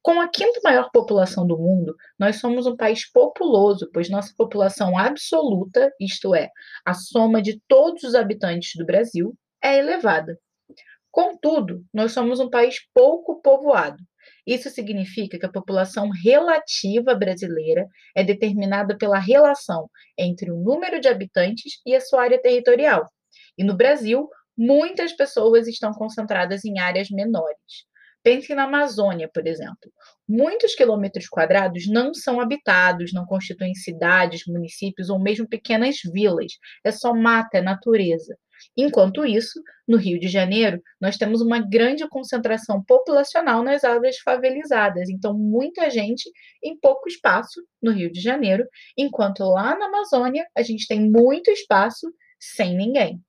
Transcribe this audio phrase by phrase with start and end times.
[0.02, 4.98] Com a quinta maior população do mundo, nós somos um país populoso, pois nossa população
[4.98, 6.50] absoluta, isto é,
[6.86, 10.40] a soma de todos os habitantes do Brasil, é elevada.
[11.12, 13.98] Contudo, nós somos um país pouco povoado.
[14.48, 17.86] Isso significa que a população relativa brasileira
[18.16, 23.06] é determinada pela relação entre o número de habitantes e a sua área territorial.
[23.58, 27.89] E no Brasil, muitas pessoas estão concentradas em áreas menores.
[28.30, 29.92] Pense na Amazônia, por exemplo.
[30.28, 36.52] Muitos quilômetros quadrados não são habitados, não constituem cidades, municípios ou mesmo pequenas vilas.
[36.84, 38.38] É só mata, é natureza.
[38.78, 45.10] Enquanto isso, no Rio de Janeiro, nós temos uma grande concentração populacional nas áreas favelizadas.
[45.10, 46.30] Então, muita gente
[46.64, 48.64] em pouco espaço no Rio de Janeiro,
[48.96, 52.06] enquanto lá na Amazônia a gente tem muito espaço
[52.40, 53.20] sem ninguém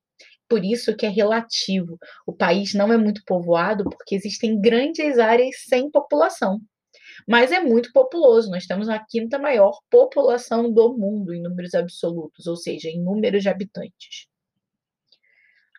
[0.50, 1.96] por isso que é relativo.
[2.26, 6.60] O país não é muito povoado porque existem grandes áreas sem população.
[7.28, 8.50] Mas é muito populoso.
[8.50, 13.44] Nós temos a quinta maior população do mundo em números absolutos, ou seja, em números
[13.44, 14.26] de habitantes.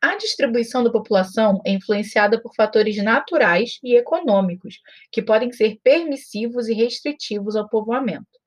[0.01, 4.79] A distribuição da população é influenciada por fatores naturais e econômicos,
[5.11, 8.40] que podem ser permissivos e restritivos ao povoamento.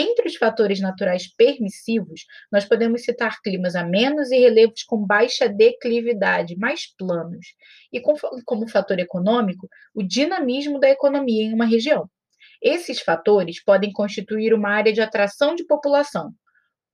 [0.00, 6.56] Entre os fatores naturais permissivos, nós podemos citar climas amenos e relevos com baixa declividade,
[6.56, 7.48] mais planos,
[7.92, 8.00] e
[8.44, 12.08] como fator econômico, o dinamismo da economia em uma região.
[12.62, 16.30] Esses fatores podem constituir uma área de atração de população.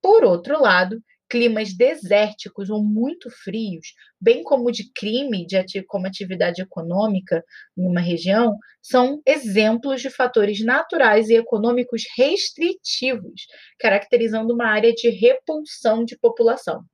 [0.00, 0.98] Por outro lado,
[1.34, 7.44] climas desérticos ou muito frios, bem como de crime, de ati como atividade econômica
[7.76, 13.48] em uma região, são exemplos de fatores naturais e econômicos restritivos,
[13.80, 16.84] caracterizando uma área de repulsão de população.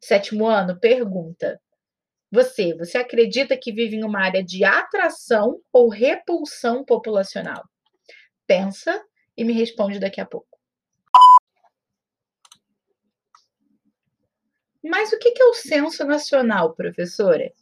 [0.00, 1.60] Sétimo ano, pergunta.
[2.32, 7.62] Você, você acredita que vive em uma área de atração ou repulsão populacional?
[8.44, 9.00] Pensa
[9.36, 10.47] e me responde daqui a pouco.
[14.88, 17.52] Mas o que é o Censo Nacional, professora?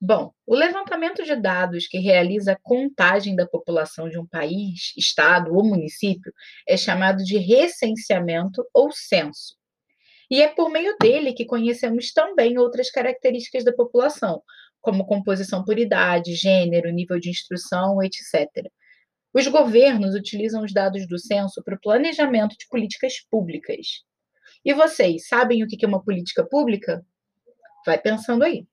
[0.00, 5.54] Bom, o levantamento de dados que realiza a contagem da população de um país, estado
[5.54, 6.32] ou município
[6.66, 9.56] é chamado de recenseamento ou censo.
[10.28, 14.42] E é por meio dele que conhecemos também outras características da população,
[14.80, 18.50] como composição por idade, gênero, nível de instrução, etc.
[19.32, 24.02] Os governos utilizam os dados do censo para o planejamento de políticas públicas.
[24.64, 27.04] E vocês sabem o que é uma política pública?
[27.84, 28.66] Vai pensando aí.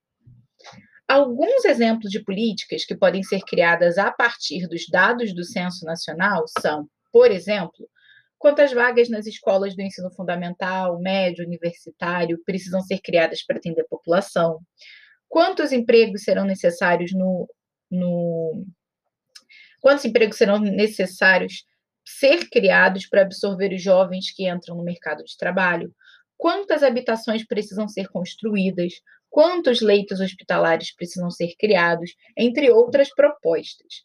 [1.07, 6.45] Alguns exemplos de políticas que podem ser criadas a partir dos dados do Censo Nacional
[6.59, 7.89] são, por exemplo,
[8.37, 13.87] quantas vagas nas escolas do ensino fundamental, médio, universitário precisam ser criadas para atender a
[13.87, 14.59] população,
[15.27, 17.47] quantos empregos serão necessários no,
[17.89, 18.65] no
[19.81, 21.65] quantos empregos serão necessários
[22.17, 25.93] ser criados para absorver os jovens que entram no mercado de trabalho,
[26.37, 28.93] quantas habitações precisam ser construídas,
[29.29, 34.03] quantos leitos hospitalares precisam ser criados, entre outras propostas.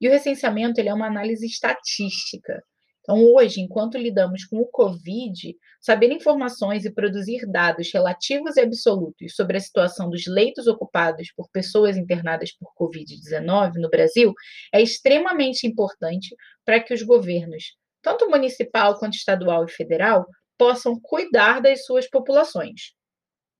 [0.00, 2.62] E o recenseamento ele é uma análise estatística.
[3.04, 9.36] Então, hoje, enquanto lidamos com o Covid, saber informações e produzir dados relativos e absolutos
[9.36, 14.32] sobre a situação dos leitos ocupados por pessoas internadas por Covid-19 no Brasil
[14.72, 16.34] é extremamente importante
[16.64, 20.26] para que os governos, tanto municipal quanto estadual e federal,
[20.56, 22.94] possam cuidar das suas populações.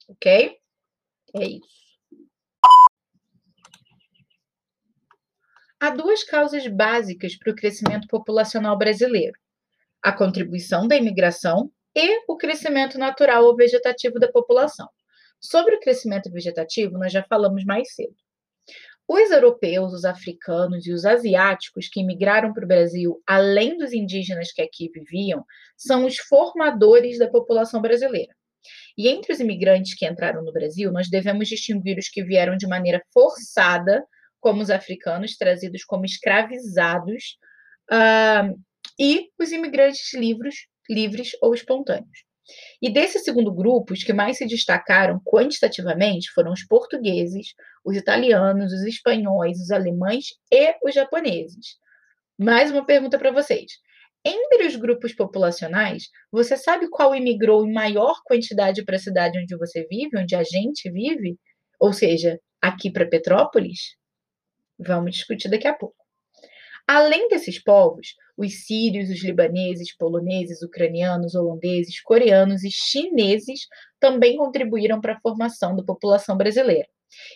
[0.09, 0.57] Ok?
[1.35, 1.84] É isso.
[5.85, 9.35] Há duas causas básicas para o crescimento populacional brasileiro:
[10.03, 14.89] a contribuição da imigração e o crescimento natural ou vegetativo da população.
[15.39, 18.15] Sobre o crescimento vegetativo, nós já falamos mais cedo.
[19.07, 24.53] Os europeus, os africanos e os asiáticos que imigraram para o Brasil, além dos indígenas
[24.53, 25.45] que aqui viviam,
[25.77, 28.35] são os formadores da população brasileira.
[28.97, 32.67] E entre os imigrantes que entraram no Brasil, nós devemos distinguir os que vieram de
[32.67, 34.03] maneira forçada,
[34.45, 37.39] como os africanos, trazidos como escravizados,
[37.91, 38.55] uh,
[39.01, 40.55] e os imigrantes livres,
[40.87, 42.25] livres ou espontâneos.
[42.83, 48.71] E desse segundo grupo, os que mais se destacaram quantitativamente foram os portugueses, os italianos,
[48.71, 51.79] os espanhóis, os alemães e os japoneses.
[52.39, 53.73] Mais uma pergunta para vocês.
[54.23, 59.57] Entre os grupos populacionais, você sabe qual imigrou em maior quantidade para a cidade onde
[59.57, 61.39] você vive, onde a gente vive?
[61.81, 63.97] Ou seja, aqui para Petrópolis?
[64.79, 65.97] Vamos discutir daqui a pouco.
[66.87, 73.61] Além desses povos, os sírios, os libaneses, poloneses, ucranianos, holandeses, coreanos e chineses
[73.99, 76.89] também contribuíram para a formação da população brasileira.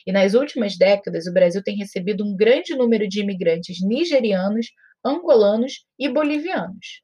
[0.06, 4.66] E nas últimas décadas, o Brasil tem recebido um grande número de imigrantes nigerianos,
[5.04, 7.02] angolanos e bolivianos.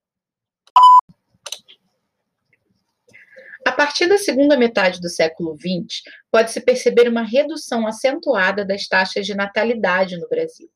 [3.66, 9.24] A partir da segunda metade do século XX, pode-se perceber uma redução acentuada das taxas
[9.24, 10.68] de natalidade no Brasil.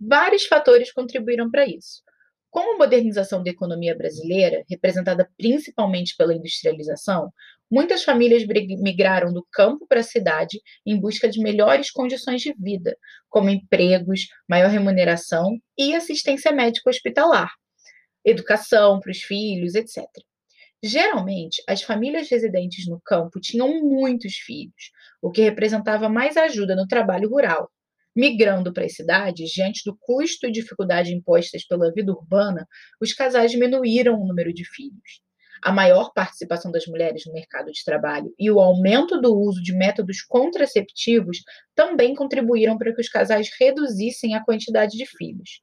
[0.00, 2.02] Vários fatores contribuíram para isso.
[2.50, 7.30] Com a modernização da economia brasileira, representada principalmente pela industrialização,
[7.70, 12.96] muitas famílias migraram do campo para a cidade em busca de melhores condições de vida,
[13.28, 17.52] como empregos, maior remuneração e assistência médica hospitalar,
[18.24, 20.08] educação para os filhos, etc.
[20.82, 24.90] Geralmente, as famílias residentes no campo tinham muitos filhos,
[25.20, 27.70] o que representava mais ajuda no trabalho rural,
[28.14, 32.66] Migrando para as cidades, diante do custo e dificuldade impostas pela vida urbana,
[33.00, 35.22] os casais diminuíram o número de filhos.
[35.62, 39.72] A maior participação das mulheres no mercado de trabalho e o aumento do uso de
[39.72, 41.38] métodos contraceptivos
[41.74, 45.62] também contribuíram para que os casais reduzissem a quantidade de filhos.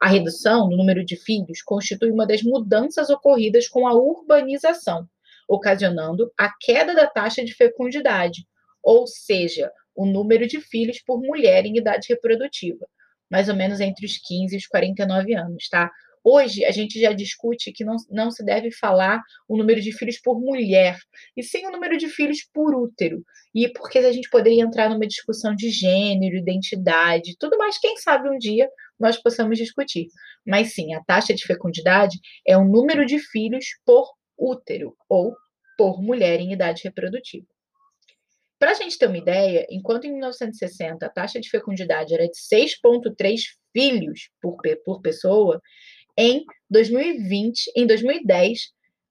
[0.00, 5.08] A redução do número de filhos constitui uma das mudanças ocorridas com a urbanização,
[5.48, 8.46] ocasionando a queda da taxa de fecundidade,
[8.82, 12.86] ou seja, o número de filhos por mulher em idade reprodutiva,
[13.28, 15.90] mais ou menos entre os 15 e os 49 anos, tá?
[16.22, 20.20] Hoje a gente já discute que não, não se deve falar o número de filhos
[20.20, 20.98] por mulher,
[21.36, 23.24] e sim o número de filhos por útero.
[23.54, 28.28] E porque a gente poderia entrar numa discussão de gênero, identidade, tudo mais, quem sabe
[28.28, 28.68] um dia
[28.98, 30.08] nós possamos discutir.
[30.46, 35.34] Mas sim, a taxa de fecundidade é o número de filhos por útero ou
[35.76, 37.46] por mulher em idade reprodutiva.
[38.58, 42.36] Para a gente ter uma ideia, enquanto em 1960 a taxa de fecundidade era de
[42.36, 43.40] 6,3
[43.72, 45.60] filhos por, por pessoa,
[46.16, 48.58] em 2020, em 2010,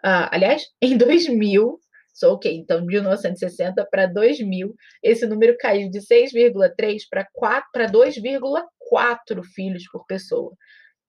[0.04, 1.80] uh, aliás, em 2000,
[2.14, 8.64] só ok, então 1960 para 2000, esse número caiu de 6,3 para 2,4
[9.54, 10.56] filhos por pessoa.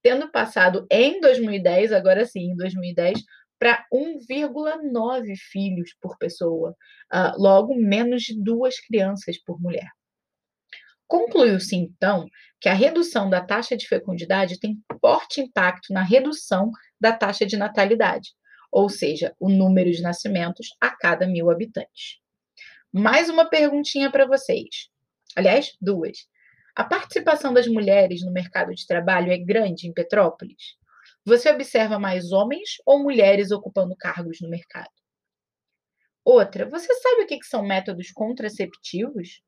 [0.03, 3.21] Tendo passado em 2010, agora sim, em 2010,
[3.59, 6.77] para 1,9 filhos por pessoa,
[7.13, 9.89] uh, logo menos de duas crianças por mulher.
[11.09, 12.29] Concluiu-se, então,
[12.61, 16.71] que a redução da taxa de fecundidade tem forte impacto na redução
[17.01, 18.31] da taxa de natalidade,
[18.71, 22.19] ou seja, o número de nascimentos a cada mil habitantes.
[22.93, 24.91] Mais uma perguntinha para vocês.
[25.35, 26.19] Aliás, duas.
[26.79, 30.77] A participação das mulheres no mercado de trabalho é grande em Petrópolis?
[31.25, 34.93] Você observa mais homens ou mulheres ocupando cargos no mercado?
[36.25, 39.43] Outra, você sabe o que são métodos contraceptivos?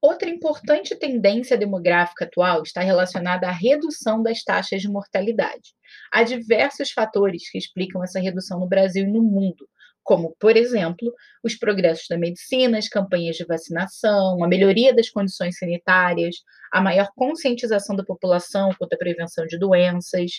[0.00, 5.74] Outra importante tendência demográfica atual está relacionada à redução das taxas de mortalidade.
[6.10, 9.68] Há diversos fatores que explicam essa redução no Brasil e no mundo,
[10.02, 15.58] como, por exemplo, os progressos da medicina, as campanhas de vacinação, a melhoria das condições
[15.58, 16.36] sanitárias,
[16.72, 20.30] a maior conscientização da população quanto à prevenção de doenças.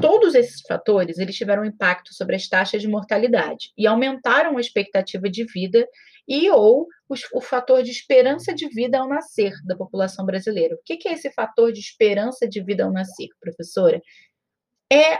[0.00, 5.28] Todos esses fatores eles tiveram impacto sobre as taxas de mortalidade e aumentaram a expectativa
[5.28, 5.86] de vida
[6.26, 10.76] e ou os, o fator de esperança de vida ao nascer da população brasileira.
[10.76, 14.00] O que, que é esse fator de esperança de vida ao nascer, professora?
[14.92, 15.18] É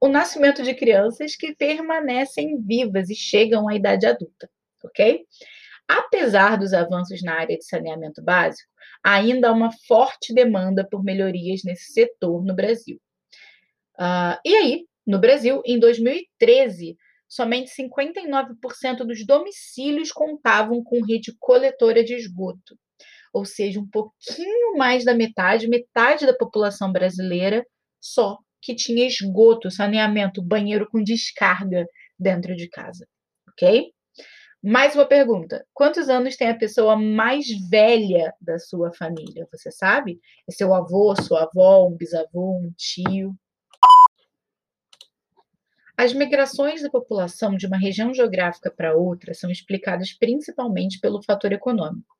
[0.00, 4.50] o nascimento de crianças que permanecem vivas e chegam à idade adulta,
[4.82, 5.26] ok?
[5.86, 8.70] Apesar dos avanços na área de saneamento básico,
[9.04, 12.98] ainda há uma forte demanda por melhorias nesse setor no Brasil.
[13.98, 16.96] Uh, e aí, no Brasil, em 2013,
[17.28, 22.78] somente 59% dos domicílios contavam com rede coletora de esgoto.
[23.32, 27.66] Ou seja, um pouquinho mais da metade, metade da população brasileira
[28.00, 31.86] só que tinha esgoto, saneamento, banheiro com descarga
[32.18, 33.06] dentro de casa,
[33.48, 33.92] ok?
[34.62, 39.48] Mais uma pergunta: quantos anos tem a pessoa mais velha da sua família?
[39.50, 40.20] Você sabe?
[40.46, 43.34] É seu avô, sua avó, um bisavô, um tio?
[45.96, 51.52] As migrações da população de uma região geográfica para outra são explicadas principalmente pelo fator
[51.52, 52.16] econômico.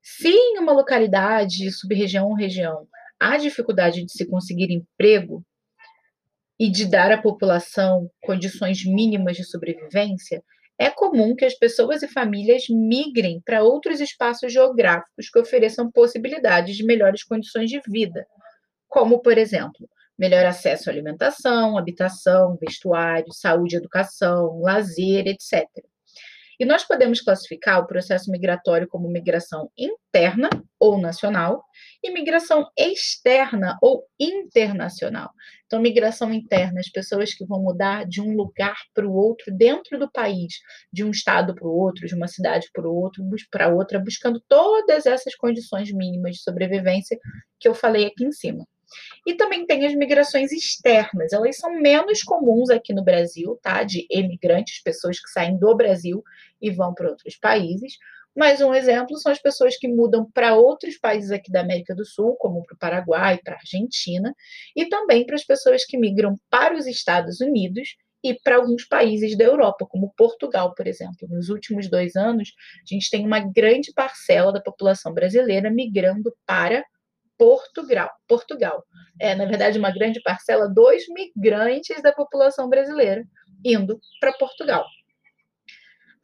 [0.00, 2.86] Se em uma localidade, sub-região ou região
[3.24, 5.42] há dificuldade de se conseguir emprego
[6.60, 10.42] e de dar à população condições mínimas de sobrevivência,
[10.78, 16.76] é comum que as pessoas e famílias migrem para outros espaços geográficos que ofereçam possibilidades
[16.76, 18.26] de melhores condições de vida,
[18.88, 19.88] como, por exemplo,
[20.18, 25.64] melhor acesso à alimentação, habitação, vestuário, saúde, educação, lazer, etc.
[26.64, 30.48] E nós podemos classificar o processo migratório como migração interna
[30.80, 31.62] ou nacional
[32.02, 35.28] e migração externa ou internacional.
[35.66, 39.98] Então, migração interna, as pessoas que vão mudar de um lugar para o outro dentro
[39.98, 40.54] do país,
[40.90, 44.42] de um estado para o outro, de uma cidade para o outro, para outra, buscando
[44.48, 47.18] todas essas condições mínimas de sobrevivência
[47.60, 48.64] que eu falei aqui em cima.
[49.26, 53.82] E também tem as migrações externas, elas são menos comuns aqui no Brasil, tá?
[53.82, 56.22] De emigrantes, pessoas que saem do Brasil
[56.60, 57.94] e vão para outros países.
[58.36, 62.04] Mais um exemplo são as pessoas que mudam para outros países aqui da América do
[62.04, 64.34] Sul, como para o Paraguai, para a Argentina,
[64.74, 69.36] e também para as pessoas que migram para os Estados Unidos e para alguns países
[69.36, 71.28] da Europa, como Portugal, por exemplo.
[71.28, 76.84] Nos últimos dois anos, a gente tem uma grande parcela da população brasileira migrando para
[77.38, 78.10] Portugal.
[78.26, 78.84] Portugal.
[79.20, 83.24] É, na verdade, uma grande parcela dos migrantes da população brasileira
[83.64, 84.84] indo para Portugal.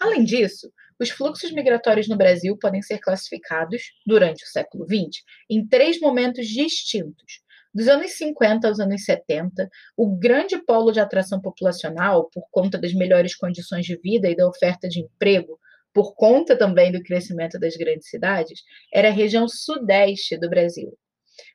[0.00, 5.66] Além disso, os fluxos migratórios no Brasil podem ser classificados, durante o século XX, em
[5.66, 7.42] três momentos distintos.
[7.72, 12.92] Dos anos 50 aos anos 70, o grande polo de atração populacional, por conta das
[12.92, 15.59] melhores condições de vida e da oferta de emprego,
[15.92, 20.96] por conta também do crescimento das grandes cidades, era a região sudeste do Brasil.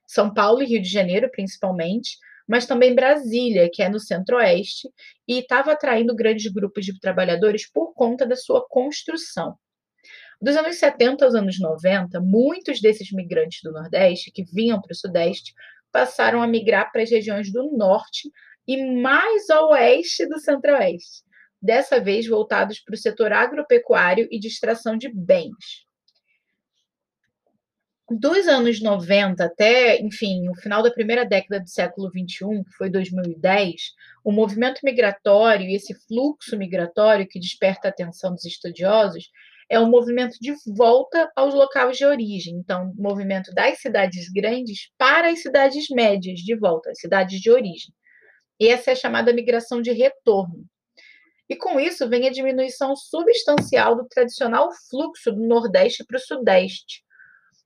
[0.07, 4.89] São Paulo e Rio de Janeiro, principalmente, mas também Brasília, que é no centro-oeste,
[5.27, 9.57] e estava atraindo grandes grupos de trabalhadores por conta da sua construção.
[10.41, 14.95] Dos anos 70 aos anos 90, muitos desses migrantes do Nordeste que vinham para o
[14.95, 15.53] Sudeste
[15.91, 18.29] passaram a migrar para as regiões do Norte
[18.67, 21.23] e mais ao oeste do Centro-Oeste,
[21.65, 25.85] dessa vez voltados para o setor agropecuário e de extração de bens
[28.09, 32.89] dos anos 90 até, enfim, o final da primeira década do século 21, que foi
[32.89, 33.73] 2010,
[34.23, 39.29] o movimento migratório e esse fluxo migratório que desperta a atenção dos estudiosos
[39.67, 42.55] é um movimento de volta aos locais de origem.
[42.57, 47.91] Então, movimento das cidades grandes para as cidades médias, de volta, às cidades de origem.
[48.59, 50.63] E essa é a chamada migração de retorno.
[51.47, 57.05] E com isso vem a diminuição substancial do tradicional fluxo do Nordeste para o Sudeste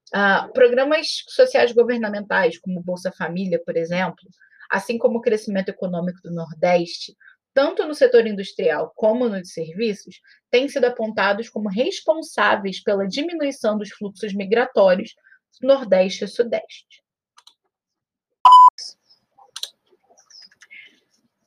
[0.09, 4.27] Uh, programas sociais governamentais, como Bolsa Família, por exemplo,
[4.67, 7.15] assim como o crescimento econômico do Nordeste,
[7.53, 10.19] tanto no setor industrial como no de serviços,
[10.49, 15.13] têm sido apontados como responsáveis pela diminuição dos fluxos migratórios
[15.61, 17.03] Nordeste e Sudeste.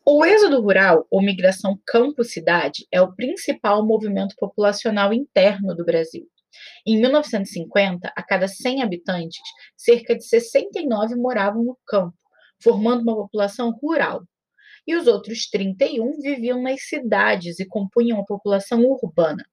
[0.04, 6.26] O êxodo rural, ou migração campo-cidade, é o principal movimento populacional interno do Brasil.
[6.84, 9.40] Em 1950, a cada 100 habitantes,
[9.76, 12.18] cerca de 69 moravam no campo,
[12.60, 14.24] formando uma população rural.
[14.84, 19.46] E os outros 31 viviam nas cidades e compunham a população urbana.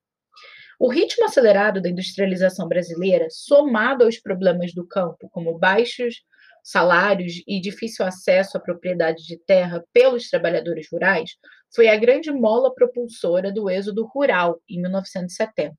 [0.80, 6.24] O ritmo acelerado da industrialização brasileira, somado aos problemas do campo, como baixos
[6.64, 11.32] salários e difícil acesso à propriedade de terra pelos trabalhadores rurais,
[11.74, 15.76] foi a grande mola propulsora do êxodo rural em 1970.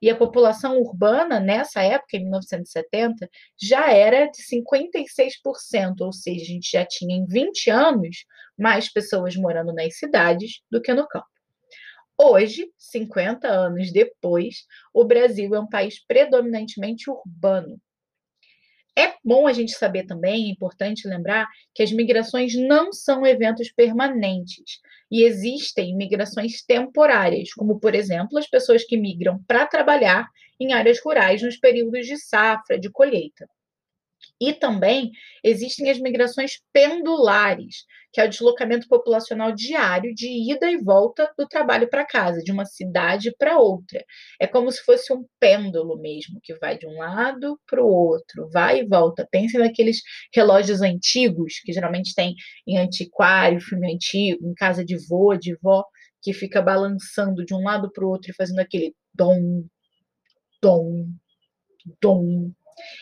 [0.00, 3.28] E a população urbana, nessa época, em 1970,
[3.60, 8.24] já era de 56%, ou seja, a gente já tinha em 20 anos
[8.56, 11.26] mais pessoas morando nas cidades do que no campo.
[12.18, 17.78] Hoje, 50 anos depois, o Brasil é um país predominantemente urbano.
[18.98, 23.70] É bom a gente saber também, é importante lembrar, que as migrações não são eventos
[23.70, 30.26] permanentes e existem migrações temporárias, como, por exemplo, as pessoas que migram para trabalhar
[30.58, 33.46] em áreas rurais nos períodos de safra, de colheita.
[34.40, 35.10] E também
[35.42, 41.46] existem as migrações pendulares, que é o deslocamento populacional diário de ida e volta do
[41.46, 44.04] trabalho para casa, de uma cidade para outra.
[44.40, 48.48] É como se fosse um pêndulo mesmo, que vai de um lado para o outro,
[48.50, 49.26] vai e volta.
[49.30, 50.00] Pense naqueles
[50.34, 52.34] relógios antigos, que geralmente tem
[52.66, 55.84] em antiquário, filme antigo, em casa de vô, de vó,
[56.22, 59.64] que fica balançando de um lado para o outro e fazendo aquele dom,
[60.62, 61.06] dom,
[62.00, 62.50] dom.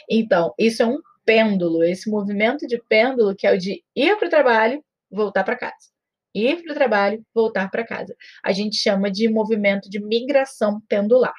[0.08, 4.26] Então, isso é um pêndulo, esse movimento de pêndulo que é o de ir para
[4.26, 5.92] o trabalho, voltar para casa.
[6.34, 8.14] ir para o trabalho, voltar para casa.
[8.42, 11.34] A gente chama de movimento de migração pendular.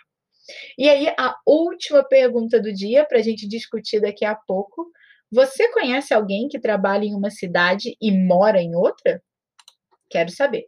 [0.78, 4.92] E aí, a última pergunta do dia, para a gente discutir daqui a pouco.
[5.32, 9.22] Você conhece alguém que trabalha em uma cidade e mora em outra?
[10.10, 10.66] Quero saber.